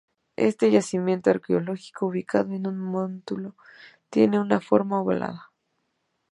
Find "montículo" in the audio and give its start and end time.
2.79-3.55